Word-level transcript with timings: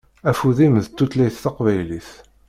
Afud-im 0.29 0.75
d 0.83 0.85
tutlayt 0.87 1.37
taqbaylit. 1.43 2.09